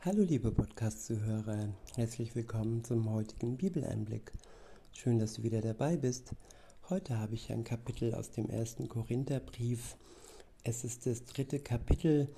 [0.00, 4.32] Hallo liebe Podcast-Zuhörer, herzlich willkommen zum heutigen Bibeleinblick.
[4.92, 6.34] Schön, dass du wieder dabei bist.
[6.88, 9.96] Heute habe ich ein Kapitel aus dem ersten Korintherbrief.
[10.62, 12.28] Es ist das dritte Kapitel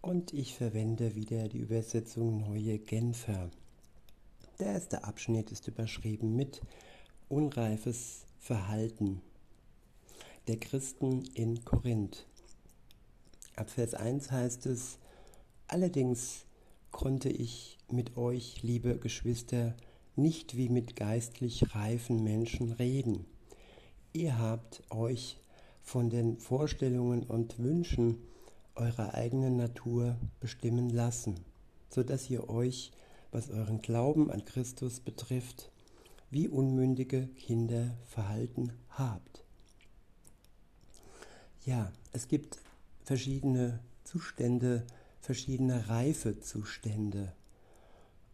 [0.00, 3.50] und ich verwende wieder die Übersetzung Neue Genfer.
[4.60, 6.60] Der erste Abschnitt ist überschrieben mit
[7.28, 9.20] Unreifes Verhalten
[10.46, 12.26] der Christen in Korinth.
[13.56, 14.98] Ab Vers 1 heißt es,
[15.68, 16.44] allerdings
[17.00, 19.74] konnte ich mit euch, liebe Geschwister,
[20.16, 23.24] nicht wie mit geistlich reifen Menschen reden.
[24.12, 25.38] Ihr habt euch
[25.82, 28.18] von den Vorstellungen und Wünschen
[28.74, 31.40] eurer eigenen Natur bestimmen lassen,
[31.88, 32.92] so dass ihr euch,
[33.30, 35.70] was euren Glauben an Christus betrifft,
[36.30, 39.42] wie unmündige Kinder verhalten habt.
[41.64, 42.58] Ja, es gibt
[43.04, 44.84] verschiedene Zustände,
[45.20, 47.32] verschiedene Reifezustände.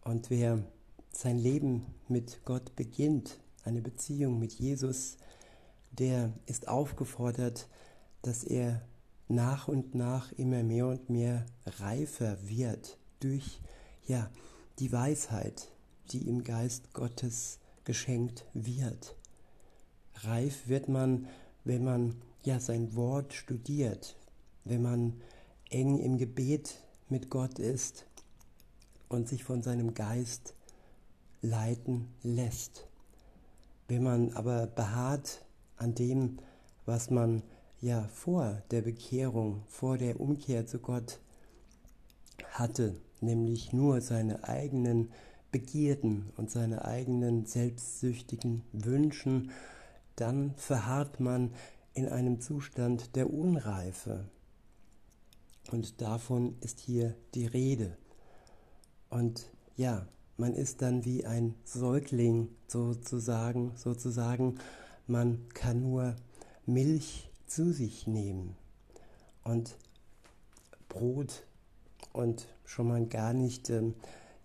[0.02, 0.62] Und wer
[1.12, 5.16] sein Leben mit Gott beginnt, eine Beziehung mit Jesus,
[5.90, 7.68] der ist aufgefordert,
[8.22, 8.82] dass er
[9.28, 13.60] nach und nach immer mehr und mehr reifer wird durch
[14.06, 14.30] ja
[14.78, 15.68] die Weisheit,
[16.12, 19.16] die im Geist Gottes geschenkt wird.
[20.22, 21.26] Reif wird man,
[21.64, 24.16] wenn man ja sein Wort studiert,
[24.64, 25.20] wenn man
[25.70, 28.06] eng im Gebet mit Gott ist
[29.08, 30.54] und sich von seinem Geist
[31.42, 32.86] leiten lässt.
[33.88, 35.44] Wenn man aber beharrt
[35.76, 36.38] an dem,
[36.84, 37.42] was man
[37.80, 41.20] ja vor der Bekehrung, vor der Umkehr zu Gott
[42.50, 45.10] hatte, nämlich nur seine eigenen
[45.52, 49.50] Begierden und seine eigenen selbstsüchtigen Wünschen,
[50.16, 51.52] dann verharrt man
[51.94, 54.28] in einem Zustand der Unreife,
[55.72, 57.96] und davon ist hier die Rede.
[59.08, 64.58] Und ja, man ist dann wie ein Säugling sozusagen, sozusagen,
[65.06, 66.16] man kann nur
[66.66, 68.56] Milch zu sich nehmen
[69.44, 69.76] und
[70.88, 71.44] Brot
[72.12, 73.94] und schon mal gar nicht, ähm,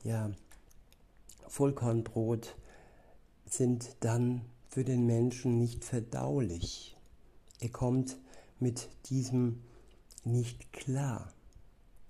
[0.04, 0.32] ja,
[1.48, 2.56] Vollkornbrot
[3.46, 6.96] sind dann für den Menschen nicht verdaulich.
[7.60, 8.18] Er kommt
[8.60, 9.62] mit diesem
[10.24, 11.34] nicht klar,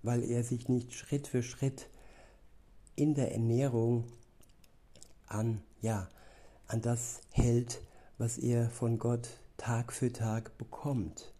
[0.03, 1.89] weil er sich nicht Schritt für Schritt
[2.95, 4.05] in der Ernährung
[5.27, 6.09] an, ja,
[6.67, 7.81] an das hält,
[8.17, 11.33] was er von Gott Tag für Tag bekommt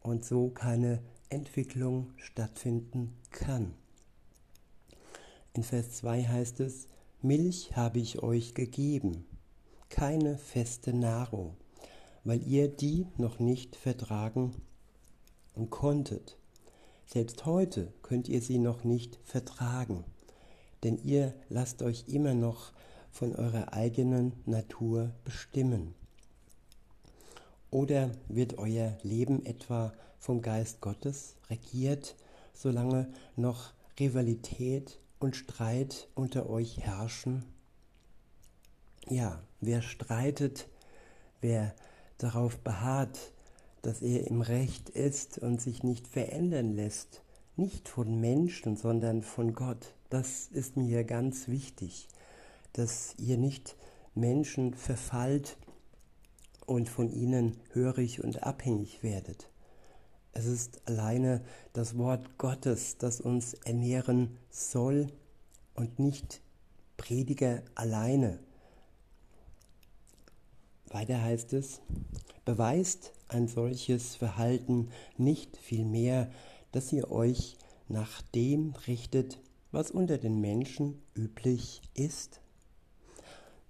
[0.00, 3.74] und so keine Entwicklung stattfinden kann.
[5.52, 6.88] In Vers 2 heißt es,
[7.20, 9.26] Milch habe ich euch gegeben,
[9.88, 11.56] keine feste Nahrung,
[12.24, 14.54] weil ihr die noch nicht vertragen
[15.58, 16.38] und konntet.
[17.04, 20.04] Selbst heute könnt ihr sie noch nicht vertragen,
[20.84, 22.72] denn ihr lasst euch immer noch
[23.10, 25.94] von eurer eigenen Natur bestimmen.
[27.70, 32.14] Oder wird euer Leben etwa vom Geist Gottes regiert,
[32.54, 37.44] solange noch Rivalität und Streit unter euch herrschen?
[39.08, 40.68] Ja, wer streitet,
[41.40, 41.74] wer
[42.18, 43.32] darauf beharrt,
[43.88, 47.22] dass er im Recht ist und sich nicht verändern lässt.
[47.56, 49.94] Nicht von Menschen, sondern von Gott.
[50.10, 52.06] Das ist mir ganz wichtig,
[52.74, 53.76] dass ihr nicht
[54.14, 55.56] Menschen verfallt
[56.66, 59.48] und von ihnen hörig und abhängig werdet.
[60.32, 61.40] Es ist alleine
[61.72, 65.06] das Wort Gottes, das uns ernähren soll
[65.72, 66.42] und nicht
[66.98, 68.38] Prediger alleine.
[70.90, 71.80] Weiter heißt es,
[72.44, 76.30] beweist ein solches Verhalten nicht vielmehr,
[76.72, 77.56] dass ihr euch
[77.88, 79.38] nach dem richtet,
[79.70, 82.40] was unter den Menschen üblich ist?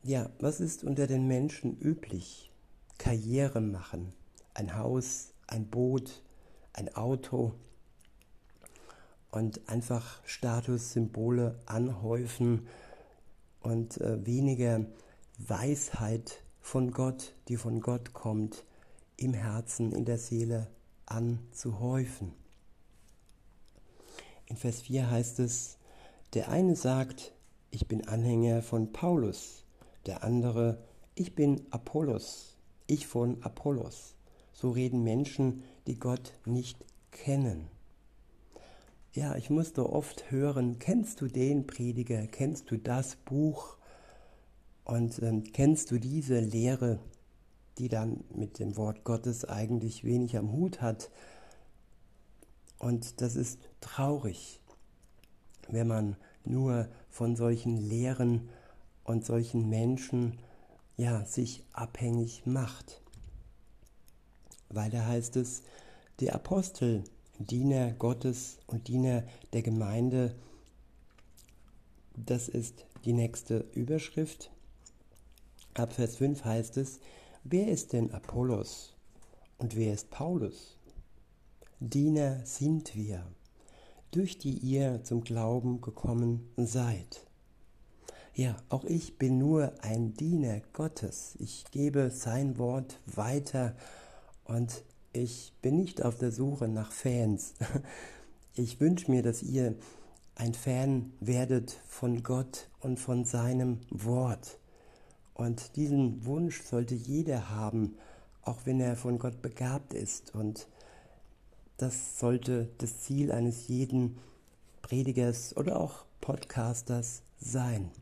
[0.03, 2.51] Ja, was ist unter den Menschen üblich?
[2.99, 4.13] Karriere machen,
[4.55, 6.23] ein Haus, ein Boot,
[6.73, 7.53] ein Auto
[9.31, 12.67] und einfach Statussymbole anhäufen
[13.61, 14.87] und äh, weniger
[15.39, 18.65] Weisheit von Gott, die von Gott kommt,
[19.19, 20.69] im Herzen, in der Seele
[21.05, 22.33] anzuhäufen.
[24.47, 25.77] In Vers 4 heißt es,
[26.33, 27.35] der eine sagt,
[27.71, 29.65] ich bin Anhänger von Paulus,
[30.07, 30.79] der andere,
[31.15, 32.57] ich bin Apollos,
[32.87, 34.15] ich von Apollos.
[34.53, 37.69] So reden Menschen, die Gott nicht kennen.
[39.13, 43.77] Ja, ich musste oft hören, kennst du den Prediger, kennst du das Buch?
[44.85, 46.99] Und ähm, kennst du diese Lehre,
[47.79, 51.11] die dann mit dem Wort Gottes eigentlich wenig am Hut hat?
[52.79, 54.61] Und das ist traurig,
[55.69, 58.49] wenn man nur von solchen Lehren
[59.05, 60.39] und solchen Menschen
[60.97, 63.01] ja, sich abhängig macht.
[64.69, 65.63] Weiter heißt es,
[66.21, 67.05] die Apostel,
[67.39, 69.23] Diener Gottes und Diener
[69.53, 70.35] der Gemeinde,
[72.17, 74.51] das ist die nächste Überschrift.
[75.75, 76.99] Ab Vers 5 heißt es,
[77.45, 78.95] wer ist denn Apollos
[79.59, 80.79] und wer ist Paulus?
[81.81, 83.25] Diener sind wir,
[84.11, 87.25] durch die ihr zum Glauben gekommen seid.
[88.35, 91.35] Ja, auch ich bin nur ein Diener Gottes.
[91.39, 93.75] Ich gebe sein Wort weiter
[94.45, 97.55] und ich bin nicht auf der Suche nach Fans.
[98.55, 99.77] Ich wünsche mir, dass ihr
[100.35, 104.59] ein Fan werdet von Gott und von seinem Wort.
[105.39, 107.97] Und diesen Wunsch sollte jeder haben,
[108.43, 110.35] auch wenn er von Gott begabt ist.
[110.35, 110.67] Und
[111.77, 114.19] das sollte das Ziel eines jeden
[114.83, 117.93] Predigers oder auch Podcasters sein.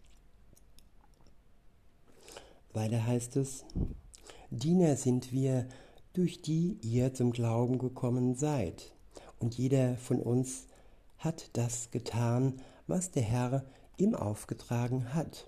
[2.72, 3.66] Weiter heißt es,
[4.50, 5.68] Diener sind wir,
[6.14, 8.94] durch die ihr zum Glauben gekommen seid.
[9.38, 10.68] Und jeder von uns
[11.18, 13.66] hat das getan, was der Herr
[13.98, 15.46] ihm aufgetragen hat.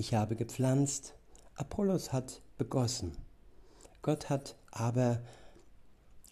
[0.00, 1.16] Ich habe gepflanzt,
[1.56, 3.16] Apollos hat begossen.
[4.00, 5.20] Gott hat aber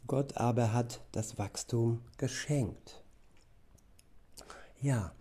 [0.06, 3.02] Gott aber hat das Wachstum geschenkt.
[4.80, 5.12] Ja,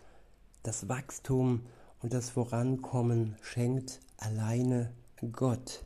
[0.61, 1.65] das Wachstum
[2.03, 4.93] und das Vorankommen schenkt alleine
[5.31, 5.83] Gott,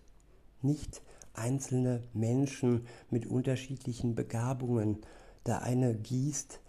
[0.61, 1.01] nicht
[1.31, 4.97] einzelne Menschen mit unterschiedlichen Begabungen.
[5.45, 6.59] Der eine gießt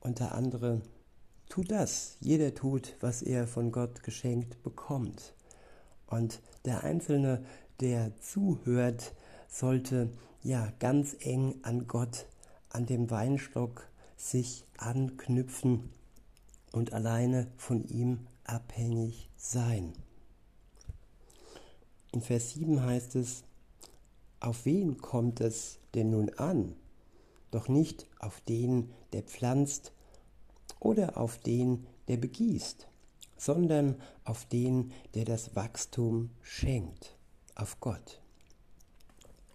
[0.00, 0.82] und der andere
[1.48, 2.18] tut das.
[2.20, 5.32] Jeder tut, was er von Gott geschenkt bekommt.
[6.08, 7.44] Und der Einzelne,
[7.80, 9.14] der zuhört,
[9.48, 10.10] sollte
[10.42, 12.26] ja ganz eng an Gott,
[12.70, 15.90] an dem Weinstock sich anknüpfen
[16.72, 19.92] und alleine von ihm abhängig sein.
[22.12, 23.44] In Vers 7 heißt es,
[24.40, 26.74] auf wen kommt es denn nun an?
[27.50, 29.92] Doch nicht auf den, der pflanzt
[30.80, 32.87] oder auf den, der begießt,
[33.38, 37.16] sondern auf den, der das Wachstum schenkt,
[37.54, 38.20] auf Gott.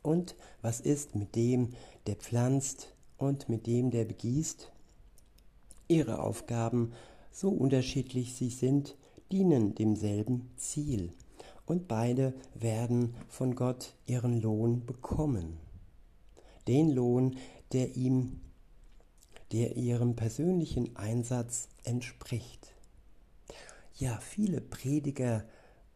[0.02, 1.74] Und was ist mit dem,
[2.08, 4.72] der pflanzt und mit dem, der begießt?
[5.88, 6.94] Ihre Aufgaben,
[7.32, 8.96] so unterschiedlich sie sind,
[9.32, 11.14] dienen demselben Ziel
[11.66, 15.58] und beide werden von Gott ihren Lohn bekommen.
[16.68, 17.38] Den Lohn,
[17.72, 18.42] der ihm,
[19.52, 22.73] der ihrem persönlichen Einsatz entspricht.
[23.96, 25.44] Ja, viele Prediger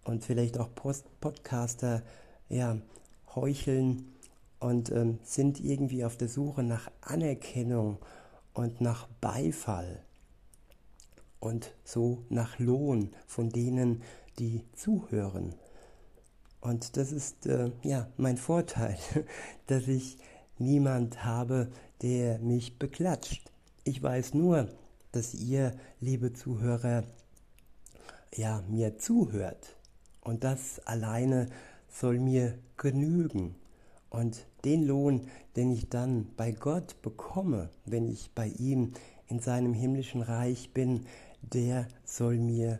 [0.03, 2.03] und vielleicht auch Post Podcaster
[2.47, 2.77] ja,
[3.35, 4.13] heucheln
[4.59, 7.97] und ähm, sind irgendwie auf der Suche nach Anerkennung
[8.53, 10.03] und nach Beifall
[11.39, 14.03] und so nach Lohn von denen,
[14.38, 15.55] die zuhören.
[16.61, 18.97] Und das ist äh, ja mein Vorteil,
[19.67, 20.17] dass ich
[20.59, 21.71] niemand habe,
[22.03, 23.51] der mich beklatscht.
[23.83, 24.69] Ich weiß nur,
[25.11, 27.03] dass ihr, liebe Zuhörer,
[28.35, 29.75] ja, mir zuhört.
[30.21, 31.47] Und das alleine
[31.89, 33.56] soll mir genügen.
[34.09, 38.94] Und den Lohn, den ich dann bei Gott bekomme, wenn ich bei ihm
[39.27, 41.06] in seinem himmlischen Reich bin,
[41.41, 42.80] der soll mir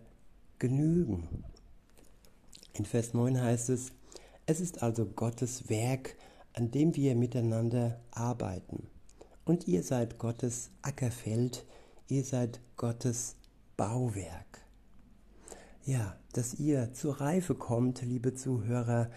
[0.60, 1.28] genügen.
[2.74, 3.92] In Vers 9 heißt es,
[4.46, 6.16] es ist also Gottes Werk,
[6.54, 8.88] an dem wir miteinander arbeiten.
[9.46, 11.66] Und ihr seid Gottes Ackerfeld,
[12.08, 13.36] ihr seid Gottes
[13.76, 14.67] Bauwerk.
[15.88, 19.10] Ja, dass ihr zur Reife kommt, liebe Zuhörer,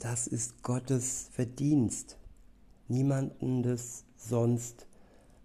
[0.00, 2.18] das ist Gottes Verdienst.
[2.88, 4.88] Niemandes sonst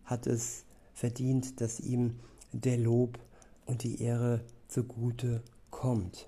[0.03, 0.65] hat es
[0.96, 2.20] verdient, dass ihm
[2.53, 3.20] der Lob
[3.68, 6.27] und die Ehre zugute kommt.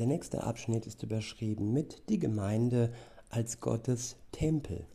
[0.00, 2.92] Der nächste Abschnitt ist überschrieben mit die Gemeinde
[3.28, 4.88] als Gottes Tempel,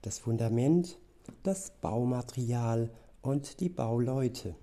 [0.00, 0.98] das Fundament,
[1.42, 2.90] das Baumaterial
[3.20, 4.54] und die Bauleute.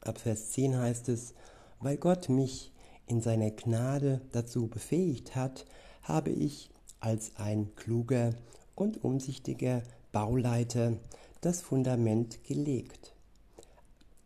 [0.00, 1.34] Ab Vers 10 heißt es,
[1.78, 2.72] weil Gott mich
[3.06, 5.66] in seiner Gnade dazu befähigt hat,
[6.02, 8.34] habe ich als ein kluger
[8.74, 10.94] und umsichtiger Bauleiter
[11.40, 13.14] das Fundament gelegt.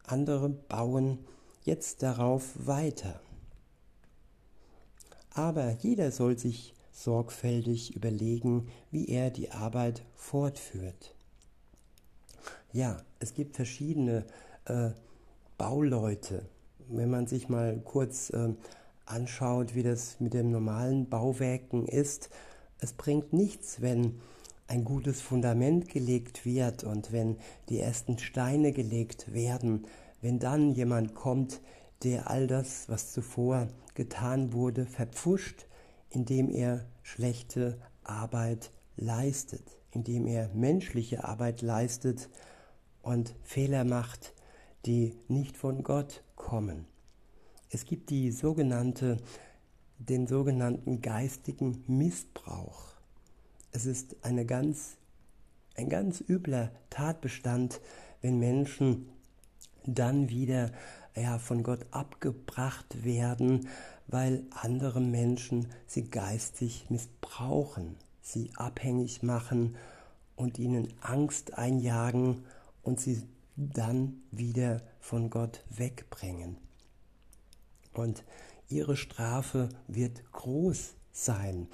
[0.05, 1.19] Andere bauen
[1.65, 3.21] jetzt darauf weiter.
[5.31, 11.15] Aber jeder soll sich sorgfältig überlegen, wie er die Arbeit fortführt.
[12.73, 14.25] Ja, es gibt verschiedene
[14.67, 14.91] äh,
[15.59, 16.49] Bauleute.
[16.89, 18.55] Wenn man sich mal kurz äh,
[19.07, 22.31] anschaut, wie das mit den normalen Bauwerken ist,
[22.79, 24.21] es bringt nichts, wenn
[24.67, 27.37] ein gutes Fundament gelegt wird und wenn
[27.69, 29.87] die ersten Steine gelegt werden,
[30.21, 31.61] wenn dann jemand kommt,
[32.03, 35.67] der all das, was zuvor getan wurde, verpfuscht,
[36.11, 42.29] indem er schlechte Arbeit leistet, indem er menschliche Arbeit leistet
[43.03, 44.35] und Fehler macht,
[44.87, 46.87] die nicht von Gott kommen.
[47.71, 49.19] Es gibt die sogenannte,
[49.99, 52.95] den sogenannten geistigen Missbrauch.
[53.73, 54.97] Es ist eine ganz,
[55.77, 57.81] ein ganz übler Tatbestand,
[58.21, 59.09] wenn Menschen
[59.87, 60.71] dann wieder
[61.17, 63.69] ja, von Gott abgebracht werden,
[64.07, 69.77] weil andere Menschen sie geistig missbrauchen, sie abhängig machen
[70.37, 72.45] und ihnen Angst einjagen
[72.83, 73.23] und sie
[73.57, 76.57] dann wieder von Gott wegbringen.
[77.93, 78.25] Und
[78.69, 81.69] ihre Strafe wird groß sein.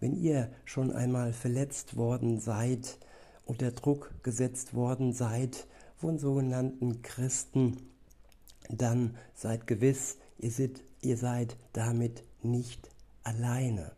[0.00, 2.98] Wenn ihr schon einmal verletzt worden seid,
[3.44, 7.76] unter Druck gesetzt worden seid von sogenannten Christen,
[8.68, 12.90] dann seid gewiss, ihr seid, ihr seid damit nicht
[13.22, 13.92] alleine.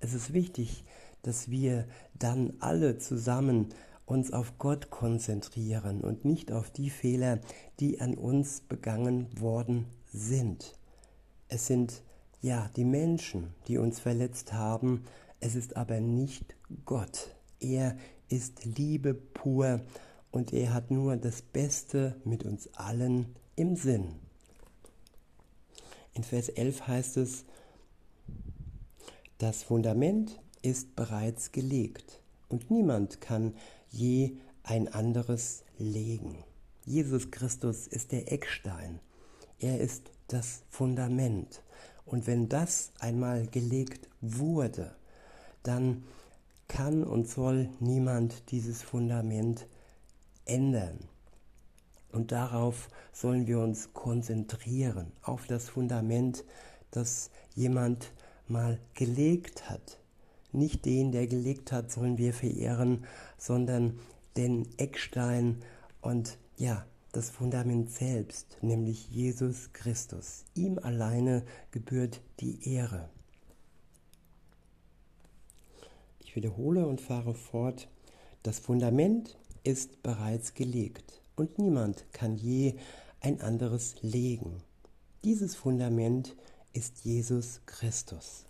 [0.00, 0.84] Es ist wichtig,
[1.22, 1.86] dass wir
[2.18, 3.68] dann alle zusammen
[4.08, 7.40] uns auf Gott konzentrieren und nicht auf die Fehler,
[7.78, 10.74] die an uns begangen worden sind.
[11.48, 12.02] Es sind
[12.40, 15.04] ja die Menschen, die uns verletzt haben,
[15.40, 17.36] es ist aber nicht Gott.
[17.60, 17.96] Er
[18.28, 19.82] ist Liebe pur
[20.30, 24.14] und er hat nur das Beste mit uns allen im Sinn.
[26.14, 27.44] In Vers 11 heißt es,
[29.36, 33.54] das Fundament ist bereits gelegt und niemand kann
[33.90, 36.44] je ein anderes legen.
[36.84, 39.00] Jesus Christus ist der Eckstein.
[39.58, 41.62] Er ist das Fundament.
[42.06, 44.94] Und wenn das einmal gelegt wurde,
[45.62, 46.04] dann
[46.68, 49.66] kann und soll niemand dieses Fundament
[50.44, 50.98] ändern.
[52.12, 56.44] Und darauf sollen wir uns konzentrieren, auf das Fundament,
[56.90, 58.12] das jemand
[58.46, 59.98] mal gelegt hat.
[60.58, 63.04] Nicht den, der gelegt hat, sollen wir verehren,
[63.36, 63.98] sondern
[64.36, 65.62] den Eckstein
[66.00, 70.44] und ja, das Fundament selbst, nämlich Jesus Christus.
[70.54, 73.08] Ihm alleine gebührt die Ehre.
[76.18, 77.88] Ich wiederhole und fahre fort.
[78.42, 82.74] Das Fundament ist bereits gelegt und niemand kann je
[83.20, 84.62] ein anderes legen.
[85.24, 86.36] Dieses Fundament
[86.72, 88.47] ist Jesus Christus.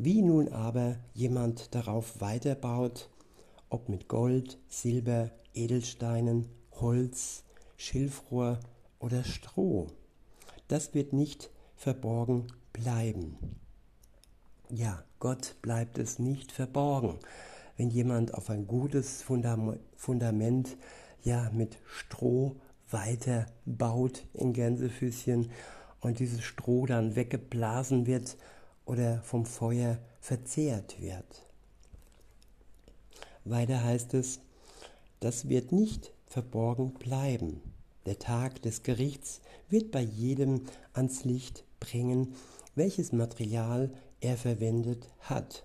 [0.00, 3.10] Wie nun aber jemand darauf weiterbaut,
[3.68, 6.46] ob mit Gold, Silber, Edelsteinen,
[6.80, 7.42] Holz,
[7.76, 8.60] Schilfrohr
[9.00, 9.88] oder Stroh,
[10.68, 13.38] das wird nicht verborgen bleiben.
[14.70, 17.18] Ja, Gott bleibt es nicht verborgen.
[17.76, 20.76] Wenn jemand auf ein gutes Fundament
[21.24, 22.54] ja mit Stroh
[22.88, 25.50] weiter baut in Gänsefüßchen
[26.00, 28.36] und dieses Stroh dann weggeblasen wird
[28.88, 31.44] oder vom Feuer verzehrt wird.
[33.44, 34.40] Weiter heißt es,
[35.20, 37.60] das wird nicht verborgen bleiben.
[38.06, 40.62] Der Tag des Gerichts wird bei jedem
[40.94, 42.34] ans Licht bringen,
[42.74, 45.64] welches Material er verwendet hat.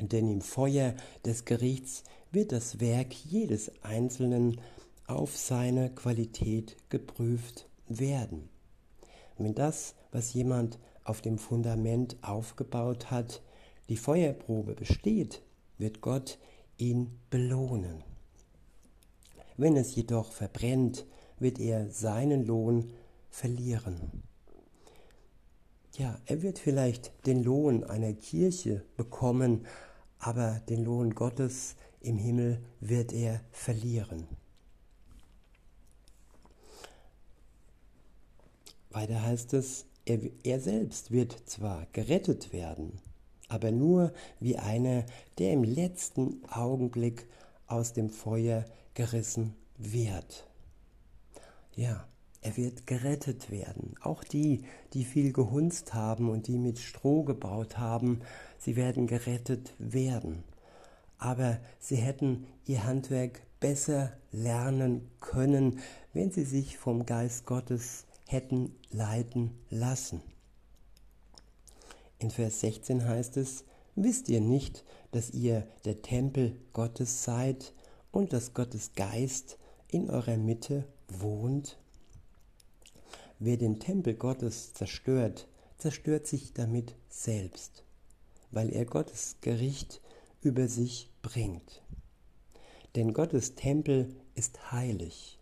[0.00, 0.94] Denn im Feuer
[1.24, 4.60] des Gerichts wird das Werk jedes Einzelnen
[5.06, 8.48] auf seine Qualität geprüft werden.
[9.36, 13.42] Wenn das, was jemand auf dem Fundament aufgebaut hat,
[13.88, 15.42] die Feuerprobe besteht,
[15.78, 16.38] wird Gott
[16.78, 18.02] ihn belohnen.
[19.56, 21.06] Wenn es jedoch verbrennt,
[21.38, 22.92] wird er seinen Lohn
[23.30, 24.22] verlieren.
[25.96, 29.66] Ja, er wird vielleicht den Lohn einer Kirche bekommen,
[30.18, 34.26] aber den Lohn Gottes im Himmel wird er verlieren.
[38.90, 43.00] Weiter heißt es, er, er, selbst wird zwar gerettet werden,
[43.48, 45.04] aber nur wie einer,
[45.38, 47.26] der im letzten Augenblick
[47.66, 50.46] aus dem Feuer gerissen wird.
[51.74, 52.06] Ja,
[52.40, 53.94] er wird gerettet werden.
[54.02, 58.20] Auch die, die viel gehunzt haben und die mit Stroh gebaut haben,
[58.58, 60.44] sie werden gerettet werden.
[61.16, 65.80] Aber sie hätten ihr Handwerk besser lernen können,
[66.12, 70.22] wenn sie sich vom Geist Gottes hätten leiten lassen.
[72.18, 73.64] In Vers 16 heißt es,
[73.96, 77.72] wisst ihr nicht, dass ihr der Tempel Gottes seid
[78.12, 81.78] und dass Gottes Geist in eurer Mitte wohnt?
[83.38, 87.84] Wer den Tempel Gottes zerstört, zerstört sich damit selbst,
[88.50, 90.00] weil er Gottes Gericht
[90.40, 91.82] über sich bringt.
[92.94, 95.38] Denn Gottes Tempel ist heilig.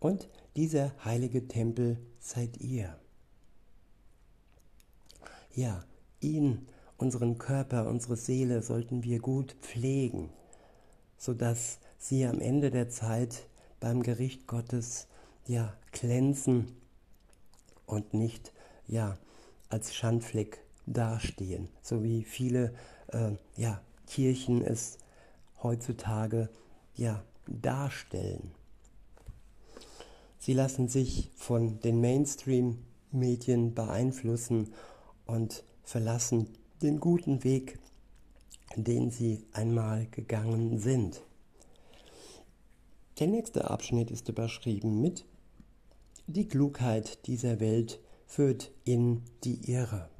[0.00, 2.98] Und dieser heilige Tempel seid ihr.
[5.54, 5.84] Ja,
[6.20, 10.30] ihn, unseren Körper, unsere Seele sollten wir gut pflegen,
[11.16, 13.48] sodass sie am Ende der Zeit
[13.80, 15.06] beim Gericht Gottes
[15.46, 16.76] ja glänzen
[17.86, 18.52] und nicht
[18.86, 19.18] ja
[19.68, 22.74] als Schandfleck dastehen, so wie viele
[23.08, 24.98] äh, ja, Kirchen es
[25.62, 26.48] heutzutage
[26.94, 28.52] ja darstellen.
[30.44, 34.74] Sie lassen sich von den Mainstream-Medien beeinflussen
[35.24, 36.50] und verlassen
[36.82, 37.78] den guten Weg,
[38.76, 41.22] den sie einmal gegangen sind.
[43.18, 45.24] Der nächste Abschnitt ist überschrieben mit
[46.26, 50.10] Die Klugheit dieser Welt führt in die Irre.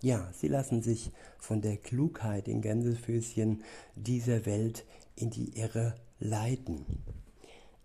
[0.00, 3.62] Ja, sie lassen sich von der Klugheit in Gänsefüßchen
[3.96, 6.86] dieser Welt in die Irre leiten.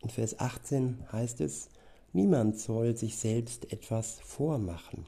[0.06, 1.68] In Vers 18 heißt es,
[2.14, 5.08] niemand soll sich selbst etwas vormachen.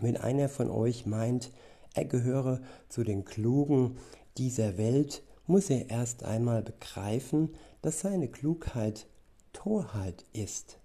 [0.00, 1.50] Wenn einer von euch meint,
[1.92, 3.98] er gehöre zu den Klugen
[4.38, 9.08] dieser Welt, muss er erst einmal begreifen, dass seine Klugheit
[9.52, 10.78] Torheit ist.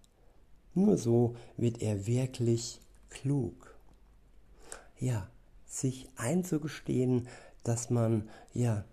[0.74, 3.78] Nur so wird er wirklich klug.
[5.00, 5.30] Ja,
[5.68, 7.28] sich einzugestehen,
[7.64, 8.86] dass man ja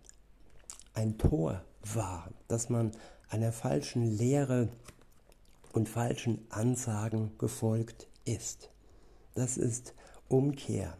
[0.92, 2.92] ein Tor war, dass man
[3.34, 4.68] einer falschen Lehre
[5.72, 8.70] und falschen Ansagen gefolgt ist.
[9.34, 9.92] Das ist
[10.28, 10.96] Umkehr.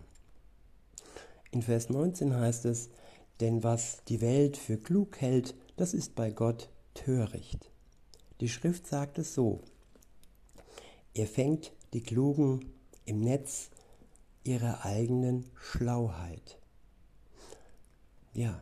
[1.53, 2.91] In Vers 19 heißt es,
[3.39, 7.71] denn was die Welt für klug hält, das ist bei Gott töricht.
[8.41, 9.61] Die Schrift sagt es so,
[11.15, 12.73] er fängt die Klugen
[13.05, 13.71] im Netz
[14.43, 16.59] ihrer eigenen Schlauheit.
[18.33, 18.61] Ja,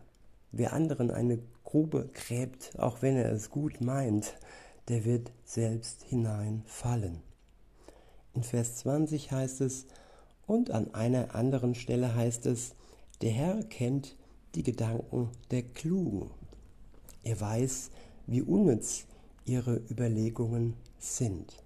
[0.51, 1.39] wer anderen eine
[1.73, 4.35] Grube gräbt, auch wenn er es gut meint,
[4.89, 7.23] der wird selbst hineinfallen.
[8.35, 9.87] In Vers 20 heißt es,
[10.47, 12.75] und an einer anderen Stelle heißt es,
[13.23, 14.17] der Herr kennt
[14.55, 16.31] die Gedanken der Klugen.
[17.25, 17.91] Er weiß,
[18.27, 19.07] wie unnütz
[19.47, 21.65] ihre Überlegungen sind.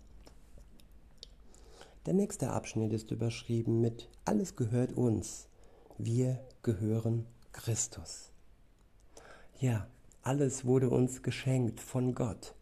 [2.06, 5.48] Der nächste Abschnitt ist überschrieben mit Alles gehört uns.
[5.98, 8.30] Wir gehören Christus.
[9.58, 9.88] Ja,
[10.26, 12.56] alles wurde uns geschenkt von Gott.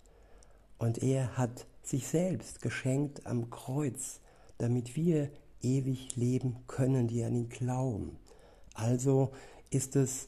[0.77, 4.21] Und er hat sich selbst geschenkt am Kreuz,
[4.59, 5.31] damit wir
[5.63, 8.19] ewig leben können, die an ihn glauben.
[8.75, 9.33] Also
[9.71, 10.27] ist es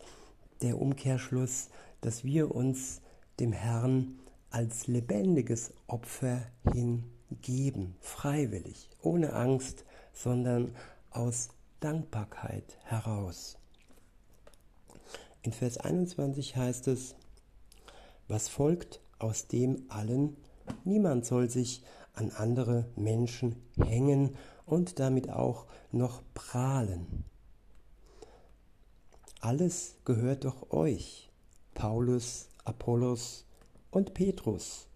[0.63, 1.69] der Umkehrschluss,
[2.01, 3.03] dass wir uns
[3.39, 4.19] dem Herrn
[4.49, 6.41] als lebendiges Opfer
[6.73, 10.75] hingeben, freiwillig, ohne Angst, sondern
[11.11, 13.59] aus Dankbarkeit heraus.
[15.43, 17.15] In Vers 21 heißt es,
[18.29, 20.37] was folgt aus dem allen?
[20.85, 21.83] Niemand soll sich
[22.15, 27.25] an andere Menschen hängen und damit auch noch prahlen.
[29.41, 31.31] Alles gehört doch euch,
[31.75, 33.45] Paulus, Apollos
[33.91, 34.89] und Petrus,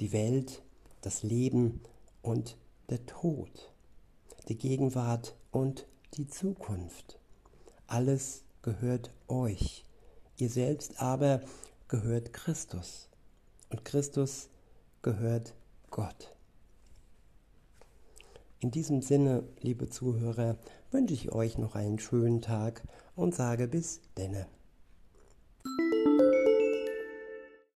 [0.00, 0.62] die Welt,
[1.00, 1.80] das Leben
[2.22, 2.56] und
[2.88, 3.72] der Tod,
[4.48, 7.18] die Gegenwart und die Zukunft.
[7.86, 9.84] Alles gehört euch.
[10.38, 11.40] Ihr selbst aber
[11.88, 13.08] gehört Christus
[13.70, 14.48] und Christus
[15.02, 15.54] gehört
[15.90, 16.34] Gott.
[18.60, 20.56] In diesem Sinne, liebe Zuhörer,
[20.90, 22.82] wünsche ich euch noch einen schönen Tag
[23.14, 24.46] und sage bis denne.